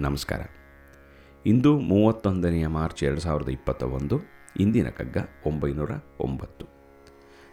ನಮಸ್ಕಾರ. 0.00 0.40
ಇಂದು 1.46 1.78
ಮೂವತ್ತೊಂದನೆಯ 1.78 2.66
ಮಾರ್ಚ್ 2.66 3.04
ಎರಡು 3.04 3.20
ಸಾವಿರದ 3.20 3.48
ಇಪ್ಪತ್ತ 3.48 3.82
ಒಂದು, 3.82 4.20
ಇಂದಿನ 4.60 4.88
ಕಗ್ಗ 4.88 5.16
ಒಂಬೈನೂರ 5.46 5.90
ಒಂಬತ್ತು. 6.20 6.66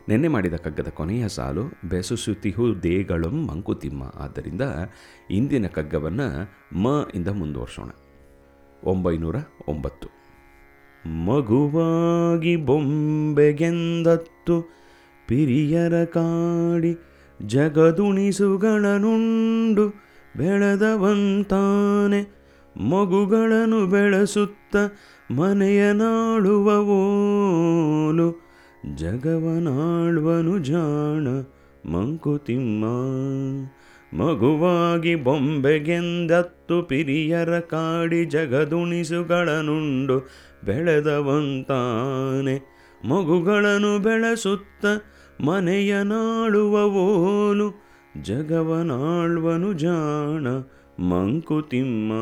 ನೆನ್ನೆ 0.09 0.27
ಮಾಡಿದ 0.27 0.53
ಕಗ್ಗದ 0.53 0.87
ಕೊನೆಯ 0.87 1.27
ಸಾಲು 1.27 1.89
ಬೆಸುಸುತಿಹು 1.89 2.83
ದೇಗಳಂ 2.83 3.47
ಮಂಕುತಿಮ್ಮ. 3.47 4.11
ಆದ್ದರಿಂದ 4.15 4.61
ಇಂದಿನ 5.29 5.67
ಕಗ್ಗವನ್ನು 5.67 6.79
ಮ 6.79 6.87
ಇಂದ 7.15 7.27
ಮುಂದುವರ್ಸೋಣ. 7.27 7.89
ಒಂಬೈನೂರ 8.83 9.35
ಒಂಬತ್ತು. 9.67 10.07
ಮಗುವಾಗಿ 11.09 12.55
ಬೊಂಬೆಗೆಂದತ್ತು 12.55 14.69
ಪಿರಿಯರ 15.27 16.05
ಕಾಡಿ 16.05 16.97
ಜಗದುಣಿಸುಗಳನುಂಡು 17.45 20.10
ಬೆಳೆದವಂತಾನೆ. 20.41 22.41
ಮಗುಗಳನ್ನು 22.77 23.87
ಬೆಳೆಸುತ್ತ 23.87 24.75
ಮನೆಯ 25.31 25.91
ನಾಳುವವೋಲು 25.91 28.51
ಜಗವನಾಳ್ವನು 28.95 30.59
ಜಾಣ 30.59 31.27
ಮಂಕುತಿಮ್ಮ 31.91 32.85
ಮಗುವಾಗಿ 34.13 35.15
ಬೊಂಬೆಗೆಂದತ್ತು 35.15 36.83
ಪಿರಿಯರ 36.83 37.59
ಕಾಡಿ 37.59 38.25
ಜಗದುಣಿಸುಗಳನುಂಡು 38.25 40.29
ಬೆಳೆದವಂತಾನೆ. 40.65 42.81
ಮಗುಗಳನ್ನು 43.09 43.99
ಬೆಳೆಸುತ್ತ 43.99 44.85
ಮನೆಯ 45.41 46.03
ನಾಳುವ 46.03 46.83
ಓಲು. 46.83 47.90
ಜಗವನಾಳ್ವನು 48.17 49.73
ಜಾಣ 49.73 50.47
ಮಂಕುತಿಮ್ಮ. 51.03 52.13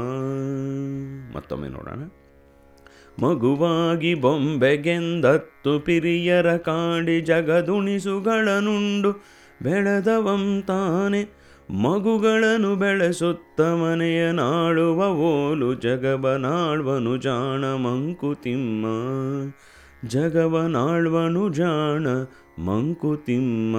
ಮತ್ತೊಮ್ಮೆ 1.35 1.67
ನೋಡೋಣ. 1.67 2.09
ಮಗುವಾಗಿ 3.25 4.15
ಬೊಂಬೆಗೆಂದತ್ತು 4.15 5.79
ಪಿರಿಯರ 5.79 6.57
ಕಾಡಿ 6.57 7.21
ಜಗದುಣಿಸುಗಳನುಂಡು 7.21 9.11
ಬೆಳೆದವಂತಾನೆ 9.61 11.39
ಮಗುಗಳನ್ನು 11.69 12.75
ಬೆಳೆಸುತ್ತ 12.75 13.61
ಮನೆಯ 13.61 14.31
ನಾಳುವ 14.31 15.07
ಓಲು 15.07 15.73
ಜಗವನಾಳ್ವನು 15.73 17.17
ಜಾಣ 17.17 17.65
ಮಂಕುತಿಮ್ಮ. 17.65 18.85
ಜಗವನಾಳ್ವನು 20.07 21.49
ಜಾಣ 21.49 22.07
ಮಂಕುತಿಮ್ಮ. 22.65 23.75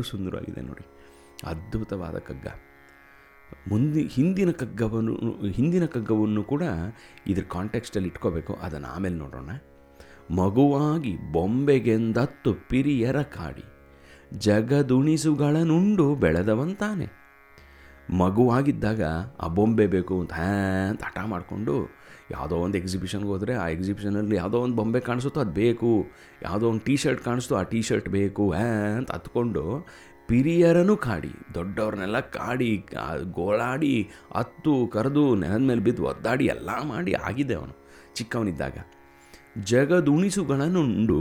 ಎಷ್ಟು 0.00 0.16
ಸುಂದರವಾಗಿದೆ 0.16 0.60
ನೋಡಿ. 0.60 0.86
ಅದ್ಭುತವಾದ 1.46 2.18
ಕಗ್ಗ. 2.18 2.46
ಮುಂದೆ, 3.68 4.02
ಹಿಂದಿನ 4.02 4.50
ಕಗ್ಗವನ್ನು 4.50 5.14
ಹಿಂದಿನ 5.50 5.86
ಕಗ್ಗವನ್ನು 5.86 6.42
ಕೂಡ 6.42 6.62
ಇದ್ರ 7.26 7.42
ಕಾಂಟೆಕ್ಸ್ಟಲ್ಲಿ 7.42 8.08
ಇಟ್ಕೋಬೇಕು. 8.08 8.54
ಅದನ್ನು 8.54 8.88
ಆಮೇಲೆ 8.88 9.14
ನೋಡೋಣ. 9.14 9.50
ಮಗುವಾಗಿ 10.34 11.32
ಬೊಂಬೆಗೆಂದತ್ತು 11.32 12.54
ಪಿರಿಯರ 12.68 13.22
ಕಾಡಿ. 13.22 13.64
ಜಗದುಣಿಸುಗಳನ್ನುಂಡು 14.38 16.14
ಬೆಳೆದವಂತಾನೆ. 16.14 17.20
ಮಗುವಾಗಿದ್ದಾಗ 18.16 19.02
ಆ 19.40 19.46
ಬೊಂಬೆ 19.46 19.86
ಬೇಕು 19.86 20.20
ಅಂತ 20.20 20.32
ಹ್ಯಾಂತ 20.32 21.02
ಹಠ 21.02 21.18
ಮಾಡಿಕೊಂಡು 21.26 21.99
ಯಾವುದೋ 22.30 22.56
ಒಂದು 22.56 22.78
ಎಕ್ಸಿಬಿಷನ್ಗೆ 22.78 23.28
ಹೋದರೆ 23.28 23.54
ಆ 23.54 23.68
ಎಕ್ಸಿಬಿಷನಲ್ಲಿ 23.68 24.36
ಯಾವುದೋ 24.36 24.58
ಒಂದು 24.58 24.76
ಬೊಂಬೆ 24.76 25.00
ಕಾಣಿಸುತ್ತೋ 25.00 25.40
ಅದು 25.40 25.50
ಬೇಕು. 25.50 26.06
ಯಾವುದೋ 26.42 26.68
ಒಂದು 26.68 26.80
ಟೀ 26.80 26.96
ಶರ್ಟ್ 26.96 27.24
ಕಾಣಿಸ್ತು, 27.24 27.56
ಆ 27.56 27.62
ಟೀ 27.62 27.82
ಶರ್ಟ್ 27.82 28.08
ಬೇಕು 28.08 28.50
ಅಂತ 28.50 29.12
ಹತ್ಕೊಂಡು 29.12 29.86
ಪಿರಿಯರನ್ನು 30.28 30.96
ಕಾಡಿ, 30.96 31.32
ದೊಡ್ಡವ್ರನ್ನೆಲ್ಲ 31.54 32.20
ಕಾಡಿ 32.20 32.86
ಗೋಳಾಡಿ, 33.32 34.08
ಹತ್ತು 34.36 34.86
ಕರೆದು 34.86 35.34
ನೆಲದ 35.34 35.56
ಮೇಲೆ 35.56 35.80
ಬಿದ್ದು 35.80 36.04
ಒದ್ದಾಡಿ 36.04 36.44
ಎಲ್ಲ 36.44 36.70
ಮಾಡಿ 36.82 37.12
ಆಗಿದೆ 37.12 37.54
ಅವನು 37.54 37.74
ಚಿಕ್ಕವನಿದ್ದಾಗ. 38.14 38.76
ಜಗದುಣಿಸುಗಳನ್ನು 39.64 40.80
ಉಂಡು 40.80 41.18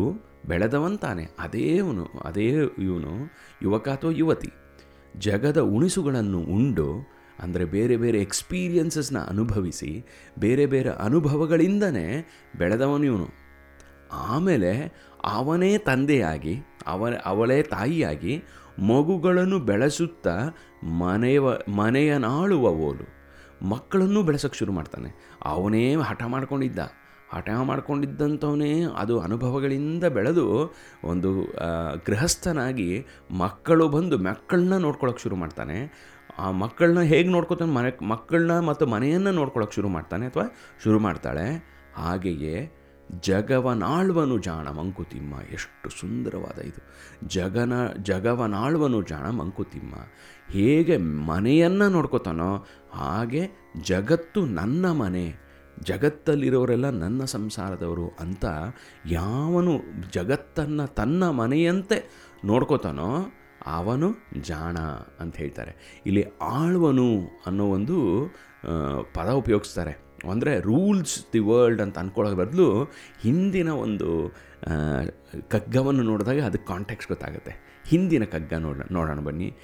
ಬೆಳೆದವಂತಾನೆ 0.48 1.24
ಅದೇ 1.40 1.80
ಅವನು 1.80 2.06
ಅದೇ 2.26 2.48
ಇವನು 2.80 3.14
ಯುವಕ 3.62 3.90
ಅಥವಾ 3.90 4.12
ಯುವತಿ. 4.12 4.50
ಜಗದ 5.18 5.58
ಉಣಿಸುಗಳನ್ನು 5.58 6.40
ಉಂಡು 6.40 7.19
ಅಂದರೆ 7.42 7.66
ಬೇರೆ 7.66 7.98
ಬೇರೆ 7.98 8.18
ಎಕ್ಸ್ಪೀರಿಯನ್ಸಸ್ನ 8.22 9.18
ಅನುಭವಿಸಿ, 9.28 9.92
ಬೇರೆ 10.40 10.66
ಬೇರೆ 10.66 10.90
ಅನುಭವಗಳಿಂದನೇ 10.90 12.08
ಬೆಳೆದವನು 12.58 13.04
ಇವನು. 13.04 13.28
ಆಮೇಲೆ 14.14 14.72
ಅವನೇ 15.24 15.78
ತಂದೆಯಾಗಿ 15.78 16.56
ಅವನ 16.88 17.14
ಅವಳೇ 17.26 17.64
ತಾಯಿಯಾಗಿ 17.64 18.34
ಮಗುಗಳನ್ನು 18.88 19.60
ಬೆಳೆಸುತ್ತಾ 19.60 20.36
ಮನೆಯ 21.00 21.40
ಮನೆಯನಾಳುವ 21.76 22.66
ಓಲು. 22.70 23.06
ಮಕ್ಕಳನ್ನು 23.70 24.24
ಬೆಳೆಸೋಕ್ಕೆ 24.24 24.60
ಶುರು 24.60 24.72
ಮಾಡ್ತಾನೆ. 24.72 25.10
ಅವನೇ 25.46 25.96
ಹಠ 25.96 26.24
ಮಾಡ್ಕೊಂಡಿದ್ದ. 26.24 26.80
ಹಠ 27.34 27.50
ಮಾಡ್ಕೊಂಡಿದ್ದಂಥವನೇ 27.64 28.72
ಅದು 28.98 29.16
ಅನುಭವಗಳಿಂದ 29.20 30.04
ಬೆಳೆದು 30.04 30.46
ಒಂದು 31.04 31.32
ಗೃಹಸ್ಥನಾಗಿ 32.06 33.06
ಮಕ್ಕಳು 33.32 33.88
ಬಂದು 33.88 34.18
ಮಕ್ಕಳನ್ನ 34.18 34.78
ನೋಡ್ಕೊಳ್ಳೋಕೆ 34.78 35.22
ಶುರು 35.22 35.36
ಮಾಡ್ತಾನೆ. 35.36 35.78
ಆ 36.40 36.52
ಮಕ್ಕಳನ್ನ 36.52 37.02
ಹೇಗೆ 37.02 37.30
ನೋಡ್ಕೋತಾನೆ? 37.30 37.72
ಮನೆ, 37.72 38.06
ಮಕ್ಕಳನ್ನ 38.08 38.60
ಮತ್ತು 38.60 38.88
ಮನೆಯನ್ನು 38.88 39.32
ನೋಡ್ಕೊಳ್ಳೋಕೆ 39.32 39.76
ಶುರು 39.76 39.88
ಮಾಡ್ತಾನೆ 39.88 40.26
ಅಥವಾ 40.26 40.44
ಶುರು 40.84 41.00
ಮಾಡ್ತಾಳೆ? 41.00 41.48
ಹಾಗೆಯೇ 41.96 42.72
ಜಗವನಾಳ್ವನು 43.22 44.38
ಜಾಣ 44.38 44.68
ಮಂಕುತಿಮ್ಮ. 44.70 45.34
ಎಷ್ಟು 45.52 45.90
ಸುಂದರವಾದ 45.90 46.60
ಇದು. 46.62 46.82
ಜಗನ, 47.28 47.74
ಜಗವನಾಳ್ವನು 48.04 49.02
ಜಾಣ 49.02 49.30
ಮಂಕುತಿಮ್ಮ. 49.30 49.94
ಹೇಗೆ 50.50 50.98
ಮನೆಯನ್ನು 50.98 51.90
ನೋಡ್ಕೋತಾನೋ 51.90 52.66
ಹಾಗೆ 52.92 53.50
ಜಗತ್ತು 53.88 54.46
ನನ್ನ 54.46 54.92
ಮನೆ, 54.92 55.36
ಜಗತ್ತಲ್ಲಿರೋರೆಲ್ಲ 55.84 56.90
ನನ್ನ 56.90 57.24
ಸಂಸಾರದವರು 57.26 58.08
ಅಂತ 58.20 58.46
ಯಾವನು 59.06 59.74
ಜಗತ್ತನ್ನು 60.12 60.88
ತನ್ನ 60.88 61.30
ಮನೆಯಂತೆ 61.30 61.98
ನೋಡ್ಕೋತಾನೋ 62.46 63.34
ಅವನು 63.66 64.08
ಜಾಣ 64.42 64.78
ಅಂತ 65.20 65.36
ಹೇಳ್ತಾರೆ. 65.38 66.02
ಇಲ್ಲಿ 66.06 66.24
ಆಳ್ವನು 66.42 67.08
ಅನ್ನೋ 67.46 67.66
ಒಂದು 67.78 67.98
ಪದ 69.14 69.30
ಉಪಯೋಗಿಸ್ತಾರೆ. 69.42 69.94
ಅಂದರೆ 70.32 70.60
ರೂಲ್ಸ್ 70.60 71.18
ದಿ 71.34 71.40
ವರ್ಲ್ಡ್ 71.40 71.82
ಅಂತ 71.82 71.98
ಅಂದ್ಕೊಳ್ಳೋ 71.98 72.36
ಬದಲು 72.36 72.68
ಹಿಂದಿನ 73.24 73.70
ಒಂದು 73.86 74.08
ಕಗ್ಗವನ್ನು 75.48 76.04
ನೋಡಿದಾಗ 76.04 76.40
ಅದಕ್ಕೆ 76.40 76.68
ಕಾಂಟ್ಯಾಕ್ಸ್ 76.68 77.08
ಗೊತ್ತಾಗುತ್ತೆ. 77.08 77.54
ಹಿಂದಿನ 77.88 78.24
ಕಗ್ಗ 78.24 78.54
ನೋಡ, 78.54 78.80
ನೋಡೋಣ 78.92 79.20
ಬನ್ನಿ. 79.20 79.56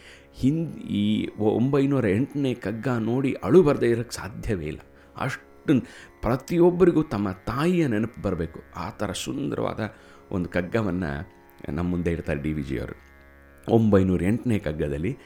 ಹಿಂದ್, 0.41 0.77
ಈ 1.01 1.03
ಒಂಬೈನೂರ 1.37 2.05
ಎಂಟನೇ 2.07 2.53
ಕಗ್ಗ 2.53 2.87
ನೋಡಿ 3.09 3.31
ಅಳು 3.43 3.63
ಬರದೇ 3.63 3.89
ಇರೋಕ್ಕೆ 3.89 4.15
ಸಾಧ್ಯವೇ 4.15 4.65
ಇಲ್ಲ. 4.65 4.81
ಅಷ್ಟು 5.17 5.73
ಪ್ರತಿಯೊಬ್ಬರಿಗೂ 6.21 7.03
ತಮ್ಮ 7.03 7.27
ತಾಯಿಯ 7.31 7.87
ನೆನಪು 7.87 8.21
ಬರಬೇಕು. 8.21 8.59
ಆ 8.75 8.89
ಥರ 8.89 9.11
ಸುಂದರವಾದ 9.11 9.79
ಒಂದು 10.31 10.49
ಕಗ್ಗವನ್ನು 10.49 11.11
ನಮ್ಮ 11.73 11.87
ಮುಂದೆ 11.91 12.11
ಇಡ್ತಾರೆ 12.11 12.39
ಡಿ 12.41 12.53
ವಿ 12.53 12.63
ಜಿಯವರು. 12.63 13.04
ಒಂಬೈನೂರ 13.69 14.23
ಎಂಟನೇ 14.23 14.59
ಕಗ್ಗದಲ್ಲಿ 14.59 15.17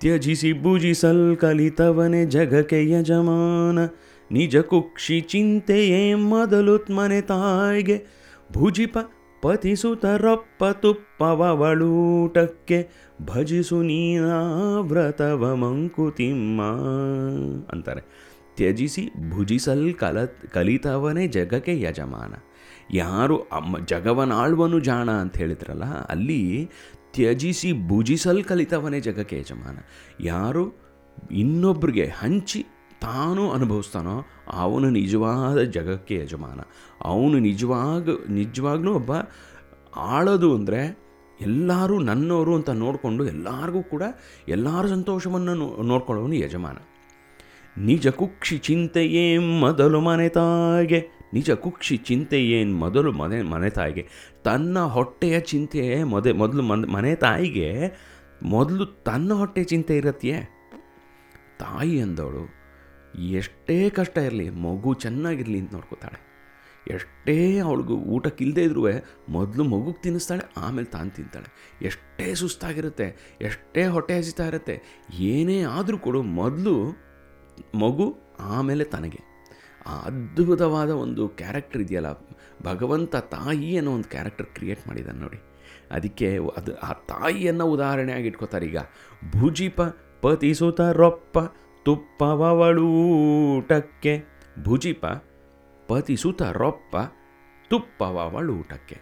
ತ್ಯಜಿಸಿ 0.00 0.62
ಭುಜಿಸಲ್ 0.62 1.36
ಕಲಿತವನೆ 1.36 2.24
ಜಗಕ್ಕೆ 2.24 2.90
ಯಜಮಾನ, 2.90 3.78
ನಿಜ 4.32 4.56
ಕುಕ್ಷಿ 4.56 5.20
ಚಿಂತೆಯೇ 5.20 6.14
ಮೊದಲು 6.14 6.94
ಮನೆ 6.94 7.20
ತಾಯಿಗೆ, 7.20 8.06
ಭುಜಿಪ 8.52 8.98
ಪತಿಸುತರಪ್ಪ 9.42 10.64
ತುಪ್ಪವಳೂಟಕ್ಕೆ 10.64 12.88
ಭಜಿಸು 13.24 13.82
ನೀನಾವ್ರತವ 13.82 15.56
ಮಂಕುತಿಮ್ಮ 15.56 16.62
ಅಂತಾರೆ. 17.72 18.00
ತ್ಯಜಿಸಿ 18.56 19.10
ಭುಜಿಸಲ್ 19.30 19.94
ಕಲ, 19.94 20.24
ಕಲಿತವನೇ 20.24 21.26
ಜಗಕ್ಕೆ 21.26 21.80
ಯಜಮಾನ. 21.80 22.34
ಯಾರು 22.94 23.38
ಅಮ್ಮ 23.38 23.78
ಜಗವನಾಳ್ವನು 23.78 24.80
ಜಾಣ 24.80 25.10
ಅಂತ 25.10 25.36
ಹೇಳಿದ್ರಲ್ಲ, 25.36 25.84
ಅಲ್ಲಿ 25.84 26.70
ತ್ಯಜಿಸಿ 27.12 27.88
ಭುಜಿಸಲ್ 27.88 28.44
ಕಲಿತವನೇ 28.44 29.00
ಜಗಕ್ಕೆ 29.00 29.38
ಯಜಮಾನ. 29.38 29.78
ಯಾರು 30.20 30.74
ಇನ್ನೊಬ್ಬರಿಗೆ 31.30 32.06
ಹಂಚಿ 32.06 32.66
ತಾನು 33.00 33.50
ಅನುಭವಿಸ್ತಾನೋ 33.50 34.26
ಅವನು 34.52 34.90
ನಿಜವಾದ 34.90 35.58
ಜಗಕ್ಕೆ 35.62 36.14
ಯಜಮಾನ. 36.14 36.60
ಅವನು 37.04 37.38
ನಿಜವಾಗ, 37.38 38.08
ನಿಜವಾಗ್ಲೂ 38.28 38.94
ಒಬ್ಬ 38.94 39.10
ಆಳೋದು 39.96 40.54
ಅಂದರೆ 40.54 40.98
ಎಲ್ಲರೂ 41.40 41.98
ನನ್ನವರು 41.98 42.54
ಅಂತ 42.54 42.70
ನೋಡಿಕೊಂಡು 42.70 43.26
ಎಲ್ಲರಿಗೂ 43.26 43.82
ಕೂಡ 43.82 44.02
ಎಲ್ಲರ 44.48 44.86
ಸಂತೋಷವನ್ನು 44.86 45.82
ನೋಡ್ಕೊಳ್ಳೋನು 45.82 46.34
ಯಜಮಾನ. 46.34 46.76
ನಿಜ 47.78 48.08
ಕುಕ್ಷಿ 48.08 48.58
ಚಿಂತೆಯೇ 48.58 49.38
ಮೊದಲು 49.38 50.00
ಮನೆ 50.00 50.28
ತಾಯಿಗೆ 50.28 51.17
ನಿಜ 51.34 51.50
ಕುಕ್ಷಿ 51.50 51.96
ಚಿಂತೆ 51.96 52.38
ಏನು 52.42 52.74
ಮೊದಲು 52.74 53.12
ಮನೆ 53.12 53.42
ಮನೆ 53.42 53.70
ತಾಯಿಗೆ? 53.70 54.04
ತನ್ನ 54.44 54.78
ಹೊಟ್ಟೆಯ 54.78 55.40
ಚಿಂತೆ 55.40 56.04
ಮೊದೆ, 56.04 56.32
ಮೊದಲು 56.32 56.62
ಮನ್, 56.62 56.86
ಮನೆ 56.86 57.14
ತಾಯಿಗೆ 57.14 57.96
ಮೊದಲು 58.42 58.86
ತನ್ನ 58.86 59.32
ಹೊಟ್ಟೆ 59.32 59.64
ಚಿಂತೆ 59.64 59.96
ಇರತ್ತೆಯೇ 59.96 60.38
ತಾಯಿ 61.60 62.00
ಅಂದವಳು, 62.00 62.44
ಎಷ್ಟೇ 63.18 63.90
ಕಷ್ಟ 63.90 64.16
ಇರಲಿ, 64.18 64.50
ಮಗು 64.50 64.94
ಚೆನ್ನಾಗಿರಲಿ 64.94 65.58
ಅಂತ 65.58 65.72
ನೋಡ್ಕೋತಾಳೆ. 65.72 66.18
ಎಷ್ಟೇ 66.86 67.58
ಅವಳಿಗೂ 67.58 67.94
ಊಟಕ್ಕಿಲ್ಲದೆ 67.94 68.62
ಇದ್ರೂ 68.62 68.82
ಮೊದಲು 69.28 69.64
ಮಗುಗೆ 69.64 70.02
ತಿನ್ನಿಸ್ತಾಳೆ, 70.02 70.44
ಆಮೇಲೆ 70.56 70.86
ತಾನು 70.86 71.10
ತಿಂತಾಳೆ. 71.10 71.48
ಎಷ್ಟೇ 71.82 72.34
ಸುಸ್ತಾಗಿರುತ್ತೆ, 72.34 73.08
ಎಷ್ಟೇ 73.40 73.86
ಹೊಟ್ಟೆ 73.86 74.18
ಹಸಿತಾ 74.18 74.46
ಇರುತ್ತೆ, 74.46 74.76
ಏನೇ 75.20 75.62
ಆದರೂ 75.62 75.98
ಕೊಡು, 75.98 76.22
ಮೊದಲು 76.22 76.74
ಮಗು, 77.74 78.06
ಆಮೇಲೆ 78.40 78.84
ತನಗೆ. 78.84 79.20
ಅದ್ಭುತವಾದ 79.92 80.90
ಒಂದು 81.04 81.22
ಕ್ಯಾರೆಕ್ಟರ್ 81.40 81.82
ಇದೆಯಲ್ಲ, 81.84 82.10
ಭಗವಂತ 82.62 83.14
ತಾಯಿ 83.34 83.70
ಅನ್ನೋ 83.78 83.90
ಒಂದು 83.98 84.08
ಕ್ಯಾರೆಕ್ಟರ್ 84.14 84.48
ಕ್ರಿಯೇಟ್ 84.56 84.82
ಮಾಡಿದ್ದಾನೆ 84.88 85.20
ನೋಡಿ. 85.26 85.38
ಅದಕ್ಕೆ 85.96 86.28
ಅದು 86.58 86.72
ಆ 86.88 86.90
ತಾಯಿಯನ್ನು 87.12 87.66
ಉದಾಹರಣೆಯಾಗಿ 87.74 88.26
ಇಟ್ಕೋತಾರೆ 88.26 88.66
ಈಗ. 88.70 88.78
ಭುಜಿಪ 89.38 89.80
ಪತಿಸುತ 90.24 90.80
ರೊಪ್ಪ 91.00 91.38
ತುಪ್ಪವಳೂಟಕ್ಕೆ 91.86 93.04
ಭುಜಿಪ 94.64 95.04
ಪತಿಸುತ 95.88 96.40
ರೊಪ್ಪ 96.62 96.96
ತುಪ್ಪವಳೂಟಕ್ಕೆ 97.70 98.96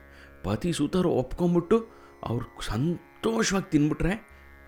ಪತಿಸುತರು 0.45 1.11
ಒಪ್ಕೊಂಬಿಟ್ಟು 1.23 1.77
ಅವ್ರು 2.23 2.47
ಸಂತೋಷವಾಗಿ 2.73 3.69
ತಿನ್ಬಿಟ್ರೆ, 3.71 4.15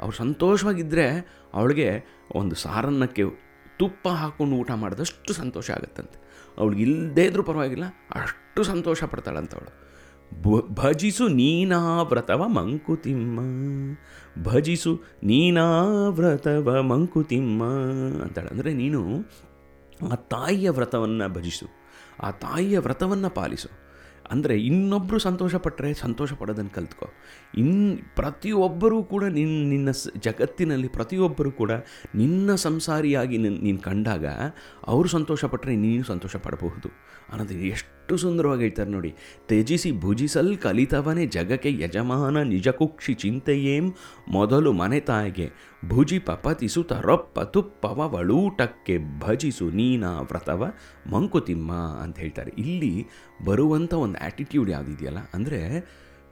ಅವ್ರು 0.00 0.14
ಸಂತೋಷವಾಗಿದ್ದರೆ 0.16 1.06
ಅವಳಿಗೆ 1.54 1.88
ಒಂದು 2.34 2.54
ಸಾರನ್ನಕ್ಕೆ 2.64 3.22
ತುಪ್ಪ 3.78 4.08
ಹಾಕ್ಕೊಂಡು 4.08 4.56
ಊಟ 4.56 4.70
ಮಾಡಿದಷ್ಟು 4.74 5.32
ಸಂತೋಷ 5.32 5.70
ಆಗುತ್ತಂತೆ. 5.70 6.18
ಅವಳಿಗೆ 6.58 6.82
ಇಲ್ಲದೇ 6.82 7.24
ಇದ್ರೂ 7.24 7.42
ಪರವಾಗಿಲ್ಲ, 7.42 7.86
ಅಷ್ಟು 8.14 8.62
ಸಂತೋಷ 8.62 9.04
ಪಡ್ತಾಳಂತ 9.04 9.54
ಅವಳು. 9.54 9.72
ಭಜಿಸು 10.74 11.28
ನೀನಾವ್ರತವ 11.28 12.42
ಮಂಕುತಿಮ್ಮ. 12.48 13.40
ಭಜಿಸು 14.42 14.92
ನೀನಾ 15.22 15.66
ವ್ರತವ 16.08 16.82
ಮಂಕುತಿಮ್ಮ 16.82 17.62
ಅಂತಾಳೆ 18.22 18.48
ಅಂದರೆ 18.48 18.72
ನೀನು 18.72 19.02
ಆ 20.12 20.14
ತಾಯಿಯ 20.14 20.70
ವ್ರತವನ್ನು 20.70 21.28
ಭಜಿಸು, 21.34 21.66
ಆ 22.22 22.30
ತಾಯಿಯ 22.30 22.78
ವ್ರತವನ್ನು 22.78 23.30
ಪಾಲಿಸು. 23.30 23.70
ಅಂದರೆ 24.30 24.58
ಇನ್ನೊಬ್ಬರು 24.58 25.18
ಸಂತೋಷಪಟ್ಟರೆ 25.18 25.94
ಸಂತೋಷ 25.94 26.32
ಪಡೋದನ್ನು 26.32 26.70
ಕಲ್ತ್ಕೊ. 26.70 27.06
ಇನ್ 27.58 27.98
ಪ್ರತಿಯೊಬ್ಬರೂ 28.16 29.02
ಕೂಡ 29.02 29.24
ನಿನ್ನ 29.24 29.70
ನಿನ್ನ 29.70 29.88
ಜಗತ್ತಿನಲ್ಲಿ 30.20 30.88
ಪ್ರತಿಯೊಬ್ಬರೂ 30.88 31.50
ಕೂಡ 31.50 31.70
ನಿನ್ನ 32.14 32.54
ಸಂಸಾರಿಯಾಗಿ 32.54 33.38
ನೀನು 33.38 33.78
ಕಂಡಾಗ 33.78 34.26
ಅವರು 34.86 35.08
ಸಂತೋಷಪಟ್ಟರೆ 35.08 35.76
ನೀನು 35.76 36.04
ಸಂತೋಷ 36.04 36.36
ಪಡಬಹುದು 36.36 36.88
ಅನ್ನೋದು 37.32 37.54
ಎಷ್ಟು 37.54 37.97
ಸುಂದರವಾಗಿ 38.16 38.62
ಹೇಳ್ತಾರೆ 38.62 38.90
ನೋಡಿ 38.90 39.14
ತ್ಯಜಿಸಿ 39.48 39.90
ಭುಜಿಸಲ್ 39.92 40.56
ಕಲಿತವನೇ 40.56 41.26
ಜಗಕ್ಕೆ 41.26 41.70
ಯಜಮಾನ 41.82 42.42
ನಿಜಕುಕ್ಷಿ 42.42 43.14
ಚಿಂತೆಯೇಂ 43.14 43.94
ಮೊದಲು 44.28 44.72
ಮನೆ 44.72 45.00
ತಾಯಿಗೆ. 45.00 45.46
ಭುಜಿ 45.88 46.18
ಪಪತಿಸು 46.18 46.82
ರೊಪ್ಪ 47.00 47.40
ತುಪ್ಪವ 47.40 48.08
ವಳೂಟಕ್ಕೆ 48.14 48.98
ಭಜಿಸು 48.98 49.70
ನೀನ 49.70 50.04
ವ್ರತವ 50.04 50.70
ಮಂಕುತಿಮ್ಮ 51.10 51.72
ಅಂತ 51.72 52.18
ಹೇಳ್ತಾರೆ. 52.18 52.52
ಇಲ್ಲಿ 52.56 53.06
ಬರುವಂಥ 53.44 53.92
ಒಂದು 53.94 54.18
ಆ್ಯಟಿಟ್ಯೂಡ್ 54.18 54.70
ಯಾವುದಿದೆಯಲ್ಲ, 54.70 55.18
ಅಂದರೆ 55.34 55.60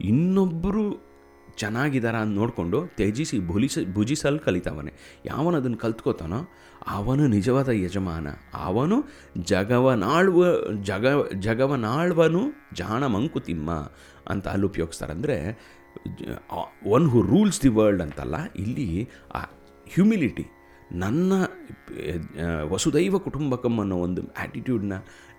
ಇನ್ನೊಬ್ಬರು 0.00 1.15
ಚೆನ್ನಾಗಿದ್ದಾರ 1.62 2.16
ಅಂತ 2.24 2.34
ನೋಡಿಕೊಂಡು 2.40 2.78
ತ್ಯಜಿಸಿ 2.98 3.36
ಭುಲಿಸ, 3.50 3.78
ಭುಜಿಸಲ್ 3.96 4.38
ಕಲಿತವನೆ. 4.46 4.92
ಯಾವನು 5.30 5.54
ಅದನ್ನು 5.60 5.78
ಕಲ್ತ್ಕೋತಾನೋ 5.84 6.40
ಅವನು 6.96 7.24
ನಿಜವಾದ 7.36 7.70
ಯಜಮಾನ. 7.84 8.26
ಅವನು 8.68 8.96
ಜಗವನಾಳ್ವ, 9.52 10.42
ಜಗ, 10.90 11.06
ಜಗವನಾಳ್ವನು 11.46 12.42
ಜಾಣ 12.80 13.02
ಮಂಕುತಿಮ್ಮ 13.16 13.70
ಅಂತ 14.32 14.46
ಅಲ್ಲಿ 14.54 14.68
ಉಪಯೋಗಿಸ್ತಾರೆ 14.72 15.14
ಅಂದರೆ 15.18 15.38
one 16.96 17.06
who 17.12 17.20
rules 17.32 17.60
the 17.64 17.72
world 17.78 18.02
ಅಂತಲ್ಲ, 18.06 18.36
ಇಲ್ಲಿ 18.64 18.88
ಆ 19.38 19.42
ಹ್ಯುಮಿಲಿಟಿ 19.86 20.44
ನನ್ನ 20.92 21.32
ವಸುದೈವ 22.70 23.18
ಕುಟುಂಬಕಂ 23.18 23.78
ಅನ್ನೋ 23.78 23.96
ಒಂದು 23.96 24.22
ಆ್ಯಟಿಟ್ಯೂಡ್ನ 24.22 24.92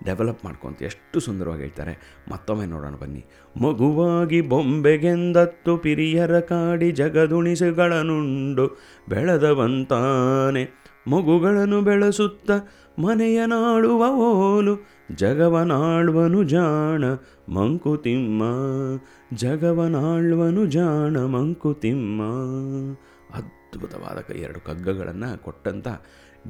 ಡೆವಲಪ್ 0.04 0.44
ಮಾಡ್ಕೊಂತ 0.44 0.82
ಎಷ್ಟು 0.82 1.20
ಸುಂದರವಾಗಿ 1.20 1.60
ಹೇಳ್ತಾರೆ. 1.60 2.22
ಮತ್ತೊಮ್ಮೆ 2.32 2.66
ನೋಡೋಣ, 2.66 2.94
ಬನ್ನಿ. 2.96 3.24
ಮಗುವಾಗಿ 3.62 4.40
ಬೊಂಬೆಗೆಂದತ್ತು 4.40 5.76
ಪಿರಿಯರ 5.76 6.40
ಕಾಡಿ 6.40 6.90
ಜಗದುಣಿಸುಗಳನ್ನುಂಡು 6.90 8.78
ಬೆಳೆದವಂತಾನೆ. 9.08 10.64
ಮಗುಗಳನ್ನು 11.08 11.82
ಬೆಳೆಸುತ್ತ 11.82 12.50
ಮನೆಯ 12.98 13.46
ನಾಳುವ 13.46 14.06
ಓಲು, 14.08 14.86
ಜಗವನಾಳ್ವನು 15.14 16.42
ಜಾಣ 16.42 17.04
ಮಂಕುತಿಮ್ಮ. 17.54 18.42
ಜಗವನಾಳ್ವನು 19.36 20.66
ಜಾಣ 20.66 21.18
ಮಂಕುತಿಮ್ಮ. 21.18 22.22
ಅದ್ಭುತವಾದ 23.72 24.32
ಎರಡು 24.36 24.60
ಕಗ್ಗಗಳನ್ನು 24.60 25.42
ಕೊಟ್ಟಂಥ 25.42 25.88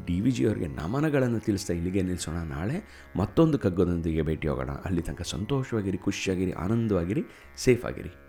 ಡಿ 0.06 0.20
ವಿ 0.20 0.30
ಜಿ 0.30 0.46
ಅವರಿಗೆ 0.46 0.66
ನಮನಗಳನ್ನು 0.66 1.40
ತಿಳಿಸ್ತಾ 1.40 1.72
ಇಲ್ಲಿಗೆ 1.74 2.02
ನಿಲ್ಲಿಸೋಣ 2.02 2.34
ನಾಳೆ. 2.34 2.76
ಮತ್ತೊಂದು 3.16 3.58
ಕಗ್ಗದೊಂದಿಗೆ 3.58 4.22
ಭೇಟಿ 4.22 4.48
ಹೋಗೋಣ 4.48 4.70
ಅಲ್ಲಿ 4.70 5.02
ತನಕ 5.02 5.22
ಸಂತೋಷವಾಗಿರಿ, 5.22 5.98
ಖುಷಿಯಾಗಿರಿ, 5.98 6.52
ಆನಂದವಾಗಿರಿ 6.52 7.24
ಸೇಫ್ 7.56 7.84
ಆಗಿರಿ 7.84 8.27